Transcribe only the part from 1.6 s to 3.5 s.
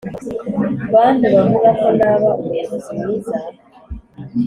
ko naba umuyobozi mwiza